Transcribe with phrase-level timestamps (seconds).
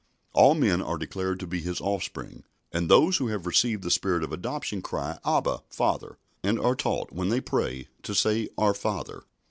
[0.33, 4.23] All men are declared to be His offspring, and those who have received the Spirit
[4.23, 9.25] of adoption cry, "Abba, Father," and are taught, when they pray, to say, "Our Father."